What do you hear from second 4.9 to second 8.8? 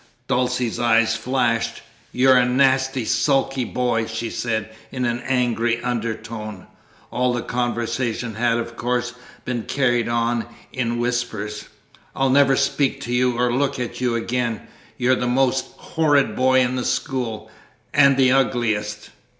in an angry undertone (all the conversation had, of